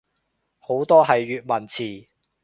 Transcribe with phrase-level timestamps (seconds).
[0.57, 2.07] 好多係粵文詞